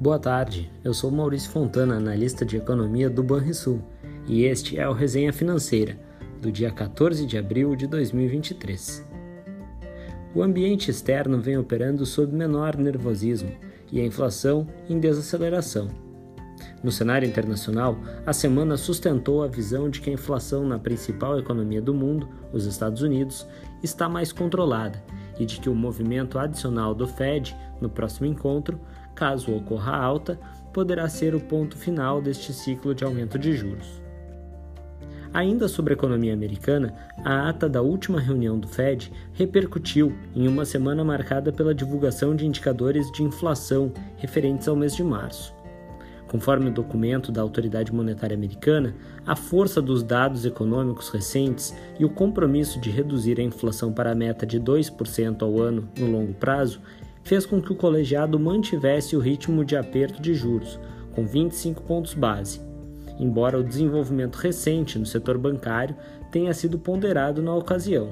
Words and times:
Boa 0.00 0.18
tarde, 0.18 0.72
eu 0.82 0.94
sou 0.94 1.10
Maurício 1.10 1.50
Fontana, 1.50 1.98
analista 1.98 2.42
de 2.42 2.56
economia 2.56 3.10
do 3.10 3.22
Banrisul, 3.22 3.82
e 4.26 4.44
este 4.44 4.78
é 4.78 4.88
o 4.88 4.94
Resenha 4.94 5.30
Financeira, 5.30 5.94
do 6.40 6.50
dia 6.50 6.70
14 6.70 7.26
de 7.26 7.36
abril 7.36 7.76
de 7.76 7.86
2023. 7.86 9.06
O 10.34 10.42
ambiente 10.42 10.90
externo 10.90 11.38
vem 11.38 11.58
operando 11.58 12.06
sob 12.06 12.34
menor 12.34 12.78
nervosismo 12.78 13.52
e 13.92 14.00
a 14.00 14.04
inflação 14.06 14.66
em 14.88 14.98
desaceleração. 14.98 15.88
No 16.82 16.90
cenário 16.90 17.28
internacional, 17.28 17.98
a 18.24 18.32
semana 18.32 18.78
sustentou 18.78 19.44
a 19.44 19.48
visão 19.48 19.90
de 19.90 20.00
que 20.00 20.08
a 20.08 20.14
inflação 20.14 20.66
na 20.66 20.78
principal 20.78 21.38
economia 21.38 21.82
do 21.82 21.92
mundo, 21.92 22.26
os 22.54 22.64
Estados 22.64 23.02
Unidos, 23.02 23.46
está 23.82 24.08
mais 24.08 24.32
controlada 24.32 25.04
e 25.38 25.44
de 25.44 25.60
que 25.60 25.68
o 25.68 25.74
movimento 25.74 26.38
adicional 26.38 26.94
do 26.94 27.06
Fed 27.06 27.54
no 27.82 27.90
próximo 27.90 28.26
encontro 28.26 28.80
caso 29.20 29.54
ocorra 29.54 29.94
alta, 29.94 30.40
poderá 30.72 31.06
ser 31.06 31.34
o 31.34 31.40
ponto 31.40 31.76
final 31.76 32.22
deste 32.22 32.54
ciclo 32.54 32.94
de 32.94 33.04
aumento 33.04 33.38
de 33.38 33.52
juros. 33.52 34.00
Ainda 35.30 35.68
sobre 35.68 35.92
a 35.92 35.96
economia 35.96 36.32
americana, 36.32 36.94
a 37.22 37.50
ata 37.50 37.68
da 37.68 37.82
última 37.82 38.18
reunião 38.18 38.58
do 38.58 38.66
Fed 38.66 39.12
repercutiu 39.34 40.16
em 40.34 40.48
uma 40.48 40.64
semana 40.64 41.04
marcada 41.04 41.52
pela 41.52 41.74
divulgação 41.74 42.34
de 42.34 42.46
indicadores 42.46 43.12
de 43.12 43.22
inflação 43.22 43.92
referentes 44.16 44.66
ao 44.66 44.74
mês 44.74 44.96
de 44.96 45.04
março. 45.04 45.54
Conforme 46.26 46.70
o 46.70 46.72
documento 46.72 47.30
da 47.30 47.42
Autoridade 47.42 47.92
Monetária 47.92 48.36
Americana, 48.36 48.94
a 49.26 49.36
força 49.36 49.82
dos 49.82 50.02
dados 50.02 50.46
econômicos 50.46 51.10
recentes 51.10 51.74
e 51.98 52.04
o 52.06 52.08
compromisso 52.08 52.80
de 52.80 52.88
reduzir 52.88 53.38
a 53.38 53.42
inflação 53.42 53.92
para 53.92 54.12
a 54.12 54.14
meta 54.14 54.46
de 54.46 54.58
2% 54.58 55.42
ao 55.42 55.60
ano 55.60 55.88
no 55.98 56.10
longo 56.10 56.32
prazo 56.32 56.80
fez 57.30 57.46
com 57.46 57.62
que 57.62 57.72
o 57.72 57.76
colegiado 57.76 58.40
mantivesse 58.40 59.14
o 59.14 59.20
ritmo 59.20 59.64
de 59.64 59.76
aperto 59.76 60.20
de 60.20 60.34
juros, 60.34 60.80
com 61.12 61.24
25 61.24 61.80
pontos 61.84 62.12
base, 62.12 62.60
embora 63.20 63.56
o 63.56 63.62
desenvolvimento 63.62 64.34
recente 64.34 64.98
no 64.98 65.06
setor 65.06 65.38
bancário 65.38 65.94
tenha 66.32 66.52
sido 66.52 66.76
ponderado 66.76 67.40
na 67.40 67.54
ocasião. 67.54 68.10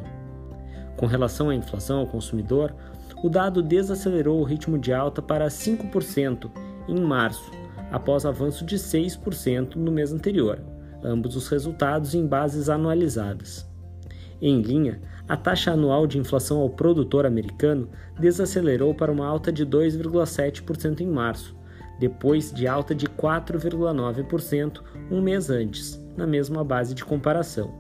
Com 0.97 1.07
relação 1.07 1.51
à 1.51 1.55
inflação 1.57 1.99
ao 1.99 2.07
consumidor, 2.07 2.73
o 3.21 3.29
dado 3.29 3.61
desacelerou 3.61 4.39
o 4.39 4.45
ritmo 4.45 4.79
de 4.79 4.93
alta 4.93 5.21
para 5.21 5.49
5% 5.49 6.49
em 6.87 7.01
março, 7.01 7.51
após 7.91 8.25
avanço 8.25 8.65
de 8.65 8.77
6% 8.77 9.75
no 9.75 9.91
mês 9.91 10.13
anterior, 10.13 10.61
ambos 11.03 11.35
os 11.35 11.49
resultados 11.49 12.15
em 12.15 12.25
bases 12.25 12.69
anualizadas. 12.69 13.68
Em 14.41 14.61
linha, 14.61 15.01
a 15.29 15.37
taxa 15.37 15.73
anual 15.73 16.07
de 16.07 16.19
inflação 16.19 16.61
ao 16.61 16.71
produtor 16.71 17.27
americano 17.27 17.89
desacelerou 18.19 18.95
para 18.95 19.11
uma 19.11 19.27
alta 19.27 19.51
de 19.51 19.67
2,7% 19.67 21.01
em 21.01 21.07
março, 21.07 21.57
depois 21.99 22.53
de 22.53 22.67
alta 22.69 22.95
de 22.95 23.07
4,9% 23.07 24.81
um 25.11 25.21
mês 25.21 25.51
antes, 25.51 26.01
na 26.17 26.27
mesma 26.27 26.63
base 26.63 26.95
de 26.95 27.05
comparação. 27.05 27.73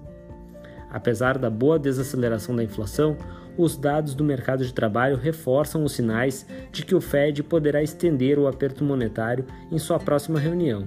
Apesar 0.91 1.39
da 1.39 1.51
boa 1.51 1.79
desaceleração 1.79 2.57
da 2.57 2.65
inflação, 2.65 3.17
os 3.57 3.77
dados 3.77 4.15
do 4.15 4.25
mercado 4.25 4.65
de 4.65 4.73
trabalho 4.73 5.17
reforçam 5.17 5.85
os 5.85 5.93
sinais 5.93 6.47
de 6.73 6.85
que 6.85 6.95
o 6.95 7.01
Fed 7.01 7.43
poderá 7.43 7.83
estender 7.83 8.39
o 8.39 8.47
aperto 8.47 8.85
monetário 8.85 9.45
em 9.71 9.79
sua 9.79 9.99
próxima 9.99 10.39
reunião. 10.39 10.87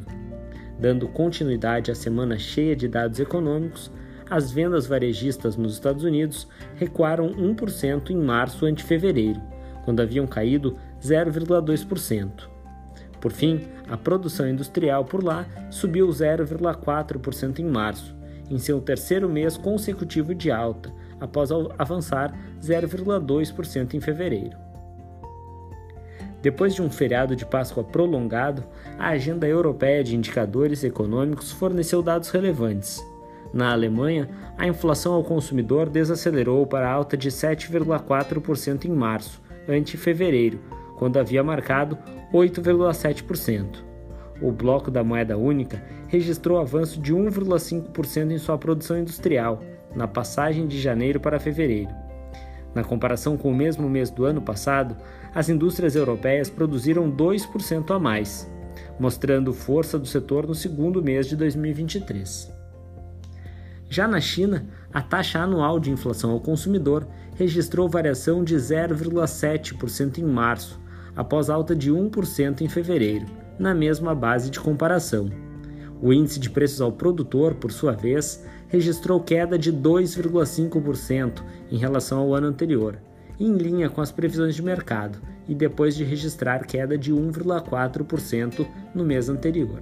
Dando 0.80 1.08
continuidade 1.08 1.92
à 1.92 1.96
semana 1.96 2.40
cheia 2.40 2.76
de 2.76 2.88
dados 2.88 3.20
econômicos, 3.20 3.92
as 4.32 4.50
vendas 4.50 4.88
varejistas 4.88 5.58
nos 5.58 5.74
Estados 5.74 6.06
Unidos 6.06 6.48
recuaram 6.76 7.32
1% 7.32 8.12
em 8.12 8.16
março 8.16 8.66
ante 8.66 8.82
fevereiro, 8.82 9.42
quando 9.84 10.00
haviam 10.00 10.26
caído 10.26 10.78
0,2%. 11.02 12.50
Por 13.20 13.34
fim, 13.34 13.68
a 13.90 13.98
produção 13.98 14.48
industrial 14.48 15.04
por 15.04 15.22
lá 15.22 15.46
subiu 15.70 16.08
0,4% 16.08 17.60
em 17.60 17.66
março, 17.66 18.16
em 18.50 18.58
seu 18.58 18.80
terceiro 18.80 19.28
mês 19.28 19.58
consecutivo 19.58 20.34
de 20.34 20.50
alta, 20.50 20.94
após 21.20 21.50
avançar 21.78 22.34
0,2% 22.62 23.96
em 23.96 24.00
fevereiro. 24.00 24.58
Depois 26.42 26.74
de 26.74 26.82
um 26.82 26.90
feriado 26.90 27.36
de 27.36 27.46
Páscoa 27.46 27.84
prolongado, 27.84 28.64
a 28.98 29.10
agenda 29.10 29.46
europeia 29.46 30.02
de 30.06 30.16
indicadores 30.16 30.86
econômicos 30.86 31.52
forneceu 31.52 32.02
dados 32.02 32.30
relevantes. 32.30 33.11
Na 33.54 33.72
Alemanha, 33.72 34.30
a 34.58 34.68
inflação 34.68 35.14
ao 35.14 35.24
consumidor 35.24 35.90
desacelerou 35.90 36.66
para 36.66 36.90
alta 36.90 37.18
de 37.18 37.30
7,4% 37.30 38.86
em 38.86 38.92
março, 38.92 39.42
ante 39.68 39.98
fevereiro, 39.98 40.60
quando 40.98 41.18
havia 41.18 41.44
marcado 41.44 41.98
8,7%. 42.34 43.84
O 44.42 44.52
bloco 44.52 44.90
da 44.90 45.04
moeda 45.04 45.38
única 45.38 45.84
registrou 46.08 46.60
avanço 46.60 47.00
de 47.00 47.14
1,5% 47.14 48.32
em 48.32 48.38
sua 48.38 48.58
produção 48.58 48.98
industrial, 48.98 49.62
na 49.96 50.08
passagem 50.08 50.66
de 50.66 50.80
janeiro 50.80 51.20
para 51.20 51.40
fevereiro. 51.40 51.92
Na 52.74 52.84
comparação 52.84 53.38
com 53.38 53.52
o 53.52 53.56
mesmo 53.56 53.90
mês 53.90 54.10
do 54.10 54.24
ano 54.24 54.42
passado, 54.42 54.96
as 55.36 55.50
indústrias 55.50 55.96
europeias 55.96 56.50
produziram 56.50 57.12
2% 57.12 57.94
a 57.94 58.00
mais, 58.00 58.50
mostrando 58.98 59.54
força 59.54 60.00
do 60.00 60.08
setor 60.08 60.48
no 60.48 60.56
segundo 60.56 61.04
mês 61.04 61.28
de 61.28 61.36
2023. 61.36 62.61
Já 63.92 64.08
na 64.08 64.22
China, 64.22 64.66
a 64.94 65.02
taxa 65.02 65.40
anual 65.40 65.78
de 65.78 65.92
inflação 65.92 66.32
ao 66.32 66.40
consumidor 66.40 67.06
registrou 67.36 67.90
variação 67.90 68.42
de 68.42 68.56
0,7% 68.56 70.18
em 70.18 70.24
março, 70.24 70.80
após 71.14 71.50
alta 71.50 71.76
de 71.76 71.92
1% 71.92 72.62
em 72.62 72.70
fevereiro, 72.70 73.26
na 73.60 73.76
mesma 73.76 74.16
base 74.16 74.50
de 74.50 74.62
comparação. 74.62 75.30
O 76.02 76.14
índice 76.14 76.40
de 76.40 76.50
preços 76.50 76.80
ao 76.80 76.94
produtor, 76.94 77.56
por 77.56 77.70
sua 77.70 77.92
vez, 77.92 78.46
registrou 78.70 79.20
queda 79.20 79.60
de 79.60 79.74
2,5% 79.74 81.44
em 81.70 81.78
relação 81.78 82.20
ao 82.20 82.34
ano 82.34 82.48
anterior, 82.48 82.98
em 83.38 83.58
linha 83.58 83.90
com 83.90 84.00
as 84.00 84.10
previsões 84.10 84.56
de 84.56 84.64
mercado, 84.64 85.20
e 85.50 85.54
depois 85.54 85.98
de 85.98 86.06
registrar 86.06 86.66
queda 86.66 86.98
de 86.98 87.14
1,4% 87.14 88.66
no 88.96 89.04
mês 89.04 89.28
anterior. 89.28 89.82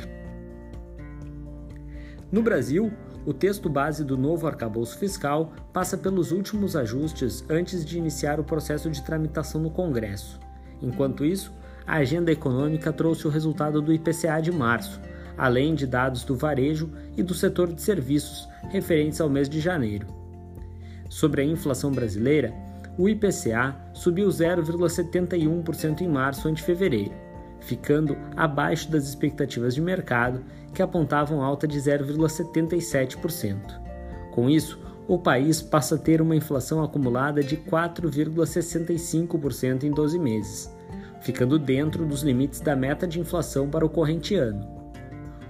No 2.31 2.42
Brasil, 2.42 2.92
o 3.25 3.34
texto 3.34 3.69
base 3.69 4.03
do 4.03 4.18
novo 4.18 4.47
arcabouço 4.47 4.97
fiscal 4.97 5.53
passa 5.74 5.97
pelos 5.97 6.31
últimos 6.31 6.75
ajustes 6.75 7.44
antes 7.50 7.85
de 7.85 7.97
iniciar 7.97 8.40
o 8.40 8.44
processo 8.44 8.90
de 8.90 9.03
tramitação 9.03 9.62
no 9.62 9.69
Congresso. 9.69 10.40
Enquanto 10.81 11.25
isso, 11.25 11.52
a 11.85 11.97
agenda 11.97 12.31
econômica 12.31 12.94
trouxe 12.94 13.28
o 13.28 13.30
resultado 13.30 13.81
do 13.81 13.94
IPCA 13.94 14.41
de 14.41 14.52
março, 14.52 15.02
além 15.38 15.75
de 15.75 15.85
dados 15.85 16.24
do 16.24 16.35
varejo 16.35 16.90
e 17.18 17.24
do 17.24 17.34
setor 17.34 17.74
de 17.74 17.81
serviços 17.81 18.47
referentes 18.69 19.19
ao 19.19 19.30
mês 19.30 19.50
de 19.50 19.59
janeiro. 19.59 20.07
Sobre 21.09 21.41
a 21.41 21.46
inflação 21.46 21.91
brasileira, 21.91 22.53
o 22.97 23.09
IPCA 23.09 23.75
subiu 23.94 24.28
0,71% 24.28 26.01
em 26.01 26.07
março 26.07 26.47
ante 26.47 26.62
fevereiro 26.62 27.29
ficando 27.59 28.18
abaixo 28.36 28.92
das 28.92 29.08
expectativas 29.08 29.75
de 29.75 29.81
mercado, 29.81 30.44
que 30.74 30.81
apontavam 30.81 31.42
alta 31.42 31.66
de 31.68 31.78
0,77%. 31.80 33.80
Com 34.31 34.50
isso, 34.50 34.80
o 35.08 35.18
país 35.18 35.62
passa 35.62 35.96
a 35.96 35.98
ter 35.98 36.22
uma 36.22 36.36
inflação 36.36 36.84
acumulada 36.84 37.42
de 37.44 37.58
4,65% 37.58 39.84
em 39.84 39.92
12 39.92 40.19
meses, 40.19 40.72
ficando 41.22 41.58
dentro 41.58 42.06
dos 42.06 42.22
limites 42.22 42.62
da 42.62 42.75
meta 42.75 43.08
de 43.08 43.19
inflação 43.19 43.68
para 43.68 43.84
o 43.86 43.90
corrente 43.90 44.36
ano. 44.36 44.78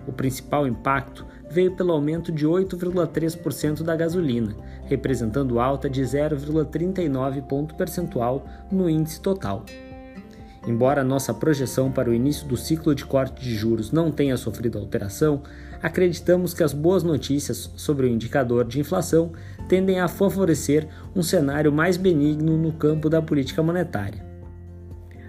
O 0.08 0.14
principal 0.14 0.66
impacto 0.66 1.26
veio 1.50 1.76
pelo 1.76 1.92
aumento 1.92 2.32
de 2.32 2.48
8,3% 2.48 3.84
da 3.84 3.94
gasolina, 3.96 4.56
representando 4.86 5.60
alta 5.60 5.90
de 5.90 6.04
0,39 6.04 7.42
ponto 7.44 7.76
percentual 7.76 8.46
no 8.72 8.90
índice 8.90 9.20
total. 9.20 9.66
Embora 10.68 11.04
nossa 11.04 11.34
projeção 11.34 11.92
para 11.92 12.10
o 12.10 12.14
início 12.14 12.48
do 12.48 12.58
ciclo 12.58 12.94
de 12.94 13.06
corte 13.06 13.42
de 13.42 13.56
juros 13.56 13.92
não 13.92 14.12
tenha 14.12 14.38
sofrido 14.38 14.78
alteração, 14.78 15.42
acreditamos 15.82 16.54
que 16.54 16.64
as 16.64 16.74
boas 16.74 17.02
notícias 17.02 17.72
sobre 17.76 18.06
o 18.06 18.10
indicador 18.10 18.66
de 18.66 18.80
inflação 18.80 19.32
tendem 19.68 20.00
a 20.00 20.08
favorecer 20.08 20.88
um 21.16 21.24
cenário 21.24 21.72
mais 21.72 21.96
benigno 21.96 22.58
no 22.58 22.74
campo 22.74 23.10
da 23.10 23.22
política 23.22 23.64
monetária. 23.64 24.28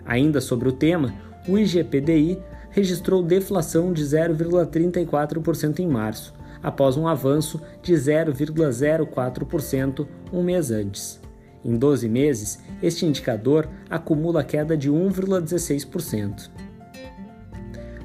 Ainda 0.05 0.41
sobre 0.41 0.69
o 0.69 0.73
tema, 0.73 1.15
o 1.49 1.57
IGPDI 1.57 2.39
registrou 2.71 3.23
deflação 3.23 3.93
de 3.93 4.03
0,34% 4.03 5.79
em 5.79 5.87
março, 5.87 6.35
após 6.63 6.97
um 6.97 7.07
avanço 7.07 7.61
de 7.83 7.95
0,04% 7.95 10.07
um 10.33 10.43
mês 10.43 10.71
antes. 10.71 11.20
Em 11.65 11.77
12 11.77 12.09
meses, 12.09 12.59
este 12.83 13.05
indicador 13.05 13.69
acumula 13.89 14.43
queda 14.43 14.77
de 14.77 14.91
1,16%. 14.91 16.51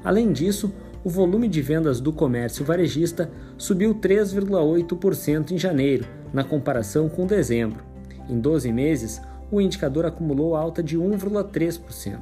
Além 0.04 0.30
disso, 0.30 0.72
o 1.02 1.08
volume 1.08 1.48
de 1.48 1.62
vendas 1.62 2.00
do 2.00 2.12
comércio 2.12 2.64
varejista 2.64 3.30
subiu 3.56 3.94
3,8% 3.94 5.52
em 5.52 5.58
janeiro, 5.58 6.06
na 6.32 6.44
comparação 6.44 7.08
com 7.08 7.26
dezembro. 7.26 7.82
Em 8.28 8.38
12 8.38 8.70
meses, 8.72 9.22
o 9.50 9.60
indicador 9.60 10.04
acumulou 10.04 10.54
alta 10.54 10.82
de 10.82 10.98
1,3%. 10.98 12.20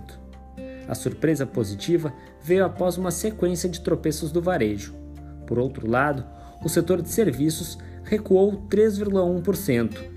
A 0.86 0.94
surpresa 0.94 1.46
positiva 1.46 2.12
veio 2.42 2.64
após 2.64 2.96
uma 2.96 3.10
sequência 3.10 3.68
de 3.68 3.80
tropeços 3.80 4.30
do 4.30 4.40
varejo. 4.40 4.94
Por 5.46 5.58
outro 5.58 5.90
lado, 5.90 6.24
o 6.62 6.68
setor 6.68 7.02
de 7.02 7.08
serviços 7.08 7.78
recuou 8.04 8.62
3,1% 8.68 10.13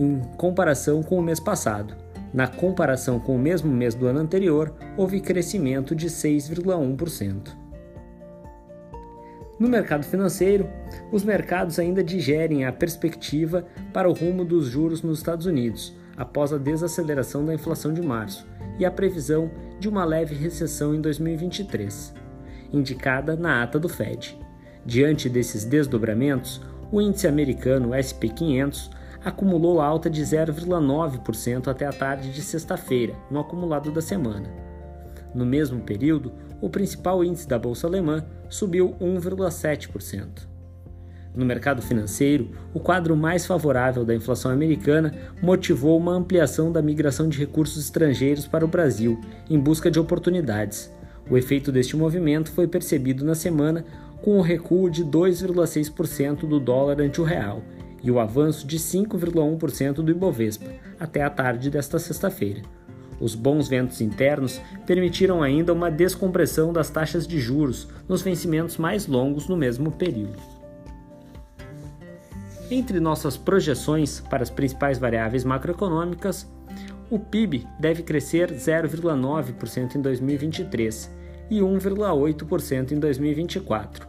em 0.00 0.18
comparação 0.38 1.02
com 1.02 1.18
o 1.18 1.22
mês 1.22 1.38
passado. 1.38 1.94
Na 2.32 2.48
comparação 2.48 3.20
com 3.20 3.36
o 3.36 3.38
mesmo 3.38 3.70
mês 3.70 3.94
do 3.94 4.06
ano 4.06 4.20
anterior, 4.20 4.72
houve 4.96 5.20
crescimento 5.20 5.94
de 5.94 6.08
6,1%. 6.08 7.54
No 9.58 9.68
mercado 9.68 10.04
financeiro, 10.04 10.66
os 11.12 11.22
mercados 11.22 11.78
ainda 11.78 12.02
digerem 12.02 12.64
a 12.64 12.72
perspectiva 12.72 13.66
para 13.92 14.08
o 14.08 14.14
rumo 14.14 14.42
dos 14.42 14.68
juros 14.68 15.02
nos 15.02 15.18
Estados 15.18 15.44
Unidos, 15.44 15.94
após 16.16 16.50
a 16.50 16.56
desaceleração 16.56 17.44
da 17.44 17.52
inflação 17.52 17.92
de 17.92 18.00
março 18.00 18.48
e 18.78 18.86
a 18.86 18.90
previsão 18.90 19.50
de 19.78 19.86
uma 19.86 20.06
leve 20.06 20.34
recessão 20.34 20.94
em 20.94 21.00
2023, 21.00 22.14
indicada 22.72 23.36
na 23.36 23.62
ata 23.62 23.78
do 23.78 23.88
Fed. 23.88 24.38
Diante 24.86 25.28
desses 25.28 25.66
desdobramentos, 25.66 26.62
o 26.90 26.98
índice 26.98 27.28
americano 27.28 27.90
SP500 27.90 28.90
acumulou 29.24 29.80
alta 29.80 30.08
de 30.08 30.22
0,9% 30.22 31.68
até 31.68 31.86
a 31.86 31.92
tarde 31.92 32.32
de 32.32 32.42
sexta-feira, 32.42 33.14
no 33.30 33.40
acumulado 33.40 33.90
da 33.90 34.00
semana. 34.00 34.50
No 35.34 35.44
mesmo 35.46 35.80
período, 35.80 36.32
o 36.60 36.68
principal 36.68 37.22
índice 37.24 37.46
da 37.46 37.58
bolsa 37.58 37.86
alemã 37.86 38.24
subiu 38.48 38.94
1,7%. 39.00 40.48
No 41.34 41.44
mercado 41.44 41.80
financeiro, 41.80 42.50
o 42.74 42.80
quadro 42.80 43.16
mais 43.16 43.46
favorável 43.46 44.04
da 44.04 44.14
inflação 44.14 44.50
americana 44.50 45.14
motivou 45.40 45.96
uma 45.96 46.12
ampliação 46.12 46.72
da 46.72 46.82
migração 46.82 47.28
de 47.28 47.38
recursos 47.38 47.84
estrangeiros 47.84 48.48
para 48.48 48.64
o 48.64 48.68
Brasil, 48.68 49.20
em 49.48 49.58
busca 49.58 49.90
de 49.90 50.00
oportunidades. 50.00 50.92
O 51.30 51.36
efeito 51.36 51.70
deste 51.70 51.96
movimento 51.96 52.50
foi 52.50 52.66
percebido 52.66 53.24
na 53.24 53.36
semana 53.36 53.84
com 54.20 54.38
o 54.38 54.42
recuo 54.42 54.90
de 54.90 55.04
2,6% 55.04 56.48
do 56.48 56.58
dólar 56.58 57.00
ante 57.00 57.20
o 57.20 57.24
real 57.24 57.62
e 58.02 58.10
o 58.10 58.18
avanço 58.18 58.66
de 58.66 58.78
5,1% 58.78 59.94
do 59.94 60.10
Ibovespa 60.10 60.70
até 60.98 61.22
a 61.22 61.30
tarde 61.30 61.70
desta 61.70 61.98
sexta-feira. 61.98 62.62
Os 63.20 63.34
bons 63.34 63.68
ventos 63.68 64.00
internos 64.00 64.60
permitiram 64.86 65.42
ainda 65.42 65.74
uma 65.74 65.90
descompressão 65.90 66.72
das 66.72 66.88
taxas 66.88 67.26
de 67.26 67.38
juros 67.38 67.86
nos 68.08 68.22
vencimentos 68.22 68.78
mais 68.78 69.06
longos 69.06 69.46
no 69.46 69.56
mesmo 69.56 69.92
período. 69.92 70.38
Entre 72.70 73.00
nossas 73.00 73.36
projeções 73.36 74.20
para 74.20 74.42
as 74.42 74.48
principais 74.48 74.98
variáveis 74.98 75.44
macroeconômicas, 75.44 76.48
o 77.10 77.18
PIB 77.18 77.66
deve 77.78 78.04
crescer 78.04 78.52
0,9% 78.52 79.96
em 79.96 80.00
2023 80.00 81.10
e 81.50 81.58
1,8% 81.58 82.92
em 82.92 83.00
2024. 83.00 84.08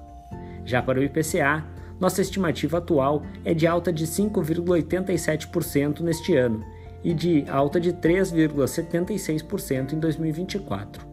Já 0.64 0.82
para 0.82 1.00
o 1.00 1.04
IPCA, 1.04 1.66
nossa 2.01 2.19
estimativa 2.19 2.80
atual 2.80 3.24
é 3.45 3.53
de 3.53 3.65
alta 3.68 3.94
de 3.94 4.07
5,87% 4.07 6.00
neste 6.00 6.36
ano 6.36 6.65
e 7.03 7.13
de 7.13 7.45
alta 7.48 7.80
de 7.80 7.94
3,76% 7.94 9.94
em 9.94 10.00
2024. 10.00 11.07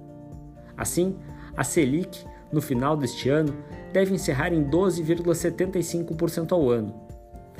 Assim, 0.74 1.18
a 1.54 1.62
Selic, 1.62 2.24
no 2.50 2.62
final 2.62 2.96
deste 2.96 3.28
ano, 3.28 3.54
deve 3.92 4.14
encerrar 4.14 4.54
em 4.54 4.64
12,75% 4.64 6.52
ao 6.52 6.70
ano, 6.70 6.94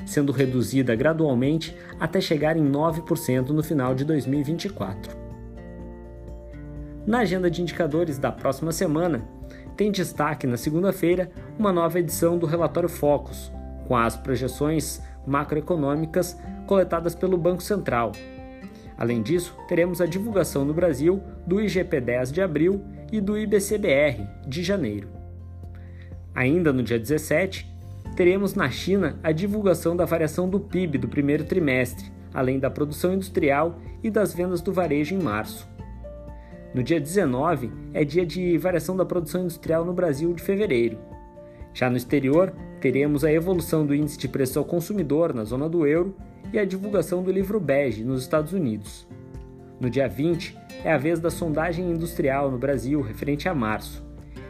sendo 0.07 0.31
reduzida 0.31 0.95
gradualmente 0.95 1.77
até 1.99 2.19
chegar 2.19 2.57
em 2.57 2.67
9% 2.67 3.49
no 3.49 3.61
final 3.61 3.93
de 3.93 4.05
2024. 4.05 5.15
Na 7.05 7.19
agenda 7.19 7.51
de 7.51 7.61
indicadores 7.61 8.17
da 8.17 8.31
próxima 8.31 8.71
semana, 8.71 9.21
tem 9.79 9.89
destaque 9.89 10.45
na 10.45 10.57
segunda-feira 10.57 11.31
uma 11.57 11.71
nova 11.71 11.97
edição 11.99 12.37
do 12.37 12.45
relatório 12.45 12.89
Focus, 12.89 13.49
com 13.87 13.95
as 13.95 14.13
projeções 14.13 15.01
macroeconômicas 15.25 16.37
coletadas 16.67 17.15
pelo 17.15 17.37
Banco 17.37 17.63
Central. 17.63 18.11
Além 18.97 19.21
disso, 19.21 19.55
teremos 19.69 20.01
a 20.01 20.05
divulgação 20.05 20.65
no 20.65 20.73
Brasil 20.73 21.23
do 21.47 21.61
IGP-10 21.61 22.29
de 22.33 22.41
abril 22.41 22.83
e 23.09 23.21
do 23.21 23.37
IBCBR 23.37 24.27
de 24.45 24.61
janeiro. 24.63 25.07
Ainda 26.35 26.73
no 26.73 26.83
dia 26.83 26.99
17, 26.99 27.65
teremos 28.17 28.55
na 28.55 28.69
China 28.69 29.17
a 29.23 29.31
divulgação 29.31 29.95
da 29.95 30.03
variação 30.03 30.49
do 30.49 30.59
PIB 30.59 30.97
do 30.97 31.07
primeiro 31.07 31.45
trimestre, 31.45 32.11
além 32.33 32.59
da 32.59 32.69
produção 32.69 33.13
industrial 33.13 33.79
e 34.03 34.09
das 34.09 34.33
vendas 34.33 34.59
do 34.61 34.73
varejo 34.73 35.15
em 35.15 35.23
março. 35.23 35.65
No 36.73 36.83
dia 36.83 36.99
19 36.99 37.71
é 37.93 38.05
dia 38.05 38.25
de 38.25 38.55
variação 38.57 38.95
da 38.95 39.03
produção 39.03 39.41
industrial 39.41 39.83
no 39.83 39.91
Brasil 39.91 40.31
de 40.33 40.43
fevereiro. 40.43 40.99
Já 41.73 41.89
no 41.89 41.97
exterior, 41.97 42.53
teremos 42.79 43.23
a 43.23 43.31
evolução 43.31 43.85
do 43.85 43.95
índice 43.95 44.19
de 44.19 44.27
preço 44.27 44.59
ao 44.59 44.65
consumidor 44.65 45.33
na 45.33 45.43
zona 45.43 45.67
do 45.67 45.87
euro 45.87 46.15
e 46.53 46.59
a 46.59 46.65
divulgação 46.65 47.23
do 47.23 47.31
livro 47.31 47.59
bege 47.59 48.03
nos 48.03 48.21
Estados 48.21 48.53
Unidos. 48.53 49.07
No 49.79 49.89
dia 49.89 50.07
20 50.07 50.55
é 50.83 50.91
a 50.91 50.97
vez 50.97 51.19
da 51.19 51.31
sondagem 51.31 51.89
industrial 51.89 52.51
no 52.51 52.57
Brasil 52.57 53.01
referente 53.01 53.49
a 53.49 53.55
março 53.55 54.05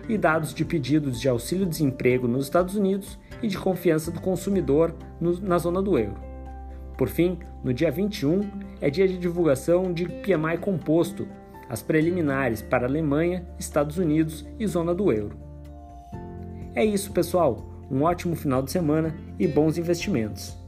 e 0.09 0.17
dados 0.17 0.53
de 0.53 0.65
pedidos 0.65 1.21
de 1.21 1.29
auxílio-desemprego 1.29 2.27
nos 2.27 2.45
Estados 2.45 2.75
Unidos 2.75 3.17
e 3.41 3.47
de 3.47 3.57
confiança 3.57 4.11
do 4.11 4.19
consumidor 4.19 4.93
no, 5.21 5.39
na 5.39 5.57
zona 5.57 5.81
do 5.81 5.97
euro. 5.97 6.17
Por 6.97 7.07
fim, 7.07 7.37
no 7.63 7.73
dia 7.73 7.89
21 7.89 8.49
é 8.81 8.89
dia 8.89 9.07
de 9.07 9.17
divulgação 9.17 9.93
de 9.93 10.05
PMI 10.05 10.57
composto, 10.59 11.27
as 11.69 11.81
preliminares 11.81 12.61
para 12.61 12.87
Alemanha, 12.87 13.47
Estados 13.57 13.97
Unidos 13.97 14.45
e 14.59 14.65
zona 14.65 14.93
do 14.93 15.13
euro. 15.13 15.37
É 16.75 16.83
isso, 16.83 17.11
pessoal. 17.13 17.69
Um 17.89 18.03
ótimo 18.03 18.35
final 18.35 18.61
de 18.61 18.71
semana 18.71 19.15
e 19.37 19.47
bons 19.47 19.77
investimentos. 19.77 20.58